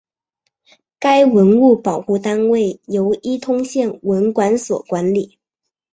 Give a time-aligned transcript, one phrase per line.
[0.99, 5.37] 该文物保护单位由伊通县文管所管理。